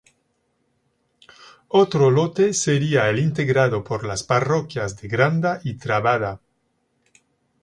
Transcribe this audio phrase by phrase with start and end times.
[1.67, 6.41] Otro lote sería el integrado por las parroquias de Granda y Trabada.